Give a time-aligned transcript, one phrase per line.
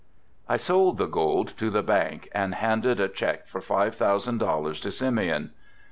[0.49, 4.79] I sold the gold to the bank and handed a cheque for five thousand dollars
[4.79, 5.51] to Simeon.